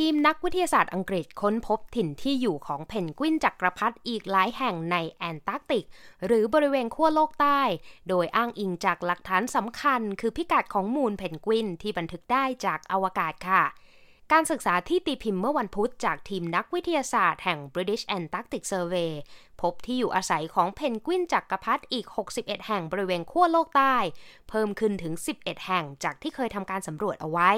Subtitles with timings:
[0.00, 5.84] ทีมนักวิทยาศาสตร์อังกฤษค้นพบถิ่นที่อยู่ของเพนกวินจักรพรรดิอีกหลายแห่งในแอนตาร์กติก
[6.26, 7.60] หรือบริเวณขั้วโลกใต้
[8.08, 13.62] โดยอ้างอิงจากหลักฐานสำคัญ คือพิกัดของมูลเพนกวินที่บันทึกได้จากอวกาศค่ะ
[14.32, 19.10] การศึกษาที่ตีพิมพ์เมื่อวันพุธจากทีมนักวิทยาศาสตร์แห่ง British Antarctic Survey
[19.60, 22.06] พบที่อยู่อาศัยของเพนกวินจักรพรรดิอีก
[22.38, 23.96] 61 แห่งบริเวณขั้วโลกใต้
[24.48, 27.52] เพิ่มขึ้นถึง 11 แห่งจากที่เคยทำการสำรวจเอาไว้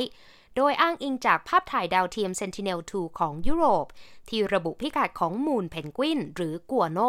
[0.57, 3.87] โดยอ้างอิงจากภาพถ่ายดาวเทียม Sentinel-2 ของยุโรป
[4.29, 7.01] ที่ระบุพิกัดของมูลเพนกวิน หรือกัวโน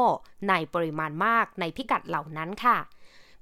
[0.49, 2.77] ในปริมาณมากในพิกัดเหล่านั้นค่ะ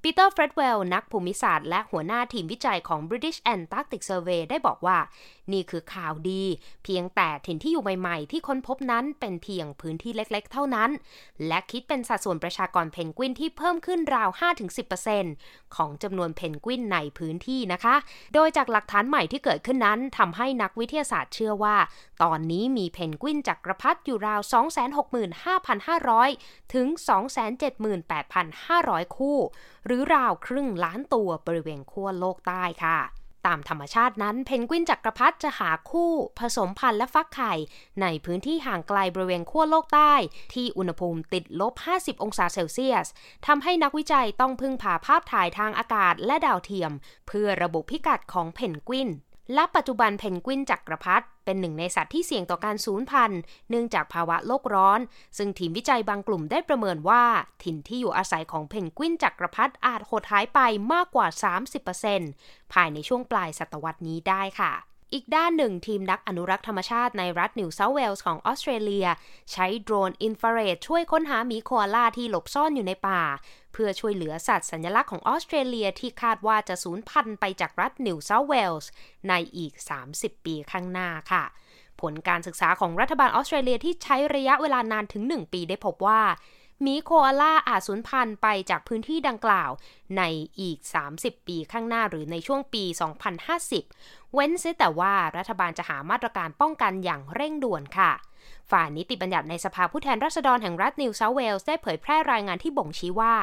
[0.02, 4.98] ปีเตอร์เฟรดเวล นักภูมิศาสตร์และหัวหน้าทีมวิจัยของ British Antarctic Survey ได้บอกว่า
[5.54, 6.44] นี่คือข่าวดี
[6.84, 10.90] เพียงแต่ถิ่นที่อยู่ใหม่ๆ ที่ค้นพบนั้นเป็นเพียงพื้นที่เล็กๆ เท่านั้น
[11.48, 14.30] และคิดเป็นสัดส่วนประชากรเพนกวินที่เพิ่มขึ้นราว
[15.02, 17.96] 5-10%ของจำนวนเพนกวินในพื้นที่นะคะ
[18.34, 21.78] โดยจากหลักฐานใหม่ที่เกิดขึ้นนั้นทำให้นักวิทยาศาสตร์เชื่อว่า
[22.24, 24.42] ตอนนี้มีเพนกวินจักรพรรดิอยู่ราว
[26.18, 26.88] 265,500 ถึง
[28.02, 29.38] 278,500 คู่
[29.86, 33.00] หรือราวครึ่งล้านตัวบริเวณขั้วโลกใต้ค่ะ
[33.48, 37.54] ตามธรรมชาตินั้น เพนกวินจักรพรรดิจะหาคู่ ผสมพันธุ์และฟักไข่
[38.02, 40.14] ในพื้นที่ห่างไกลบริเวณขั้วโลกใต้
[40.54, 43.08] ที่อุณหภูมิติดลบ 50 องศาเซลเซียส
[43.48, 46.92] ทำให้นักวิจัยต้องพึ่งพาภาพถ่ายทางอากาศและดาวเทียม
[47.28, 49.10] เพื่อระบุพิกัดของเพนกวิน
[49.54, 55.00] และปัจจุบันเพนกวินจักรพรรดิเป็นหนึ่งในสัตว์ที่เสี่ยงต่อการสูญพันธุ์เนื่องจากภาวะโลกร้อน
[55.38, 57.24] ซึ่งทีมวิจัยบางกลุ่มได้ประเมินว่า
[57.64, 60.60] ถิ่นที่อยู่อาศัยของเพนกวินจักรพรรดิอาจหดหายไป
[60.94, 61.28] มากกว่า
[62.02, 64.74] 30%ภายในช่วงปลายศตวรรษนี้ได้ค่ะ
[65.14, 69.08] อีกด้านหนึ่งทีมนักอนุรักษ์ธรรมชาติในรัฐนิวเซาท์เวลส์ของออสเตรเลีย
[69.52, 73.22] ใช้โดรนอินฟราเรดช่วยค้นหาหมีโคอาลาที่หลบซ่อนอยู่ในป่า
[73.74, 78.90] เพื่อช่วยเหลือสัตว์สัญลักษณ์ของออสเตรเลียที่คาดว่าจะสูญพันธุ์ไปจากรัฐนิวเซาท์เวลส์
[79.30, 79.74] ในอีก
[80.10, 81.44] 30 ปีข้างหน้าค่ะ
[82.02, 86.22] ผลการศึกษาของรัฐบาลออสเตรเลียที่ใช้ระยะเวลานานถึง 1 ปีได้พบว่า
[86.86, 89.72] หมีโคอาล่าอาจสูญพันธุ์ไปจากพื้นที่ดังกล่าว
[90.18, 90.24] ใน
[90.62, 90.78] อีก
[91.14, 92.84] 30 ปีข้างหน้าหรือในช่วงปี
[93.60, 98.12] 2050 เว้นเสียแต่ว่ารัฐบาลจะหามาตรการป้องกันอย่างเร่งด่วนค่ะ
[98.72, 103.36] ฝ่ายนิติบัญญัติในสภาผู้แทนราษฎรแห่งรัฐนิวเซาท์เวลส์ได้เผยแพร่รายงานที่บ่งชี้ว่า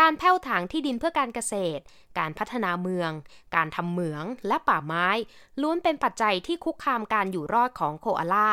[0.00, 1.82] การแผ้วถางที่ดินเพื่อการเกษตร
[2.18, 3.10] การพัฒนาเมือง
[3.54, 5.08] การทำเหมือง และป่าไม้
[5.60, 8.50] ล้วนเป็นปัจจัยที่คุกคามการอยู่รอดของโคอาล่า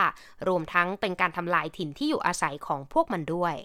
[0.48, 3.56] รวมทั้งเป็นการทำลายถิ่นที่อยู่อาศัยของพวกมันด้วย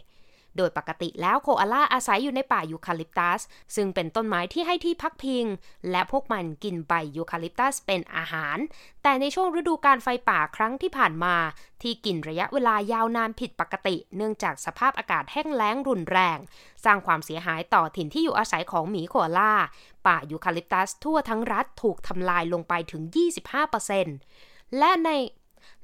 [0.57, 3.41] โดยปกติแล้วโคอาล่าอาศัยอยู่ในป่ายูคาลิปตัส
[3.75, 5.45] ซึ่งเป็นต้นไม้ที่ให้ที่พักพิง
[5.91, 8.59] และพวกมันกินใบยูคาลิปตัสเป็นอาหาร
[9.03, 11.37] แต่ในช่วงฤดูการไฟป่าครั้งที่ผ่านมา
[11.83, 16.39] ที่กินระยะเวลายาวนานผิดปกติ เนื่องจากสภาพอากาศแห้งแล้งรุนแรง
[16.85, 19.55] สร้างความเสียหายต่อถิ่นที่อยู่อาศัยของหมีโคอาล่า
[20.07, 23.03] ป่ายูคาลิปตัสทั่วทั้งรัฐถูกทำลายลงไปถึง
[23.91, 25.11] 25%และใน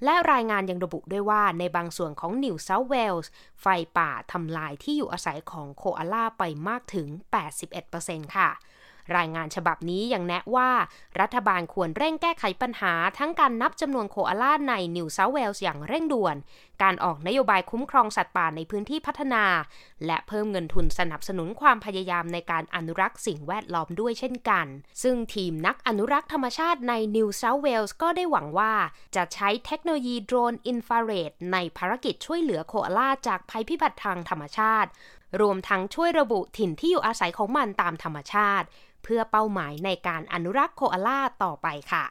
[0.04, 3.66] และรายงานยังระบุด้วยว่าในบางส่วนของนิวเซาท์เวลส์ไฟ
[3.98, 7.08] ป่าทำลายที่อยู่อาศัยของโคอาล่าไปมากถึง
[7.72, 8.50] 81%ค่ะ
[9.16, 10.70] รายงานฉบับนี้ยังแนะว่า
[11.20, 16.36] รัฐบาลควรเร่งแก้ไขปัญหา ทั้งการนับจำนวนโคอาล่าในนิวเซาท์เวลส์อย่างเร่งด่วน
[16.82, 19.44] การออกนโยบายคุ้มครองสัตว์ป่าในพื้นที่พัฒนา
[20.06, 24.66] และเพิ่มเงินทุนสนับสนุนความพยายามในการอนุรักษ์สิ่งแวดล้อมด้วยเช่นกัน
[25.02, 28.72] ซึ่งทีมนักอนุรักษ์ธรรมชาติในนิวเซาท์เวลส์ก็ได้หวังว่า
[29.16, 34.90] จะใช้เทคโนโลยีโดรนอินฟราเรดในภารกิจช่วยเหลือโคอาล่าจากภัยพิบัติทางธรรมชาติ
[35.40, 38.66] รวมทั้งช่วยระบุถิ่นที่อยู่อาศัยของมันตามธรรมชาติ
[39.08, 42.04] เพื่อเป้าหมายในการอนุรักษ์โคอาล่าต่อไปค่ะ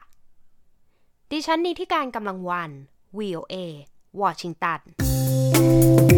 [1.30, 2.70] ดิฉันนีที่การกำลังวัน
[3.18, 3.54] VOA
[4.20, 6.15] วอชิงตัน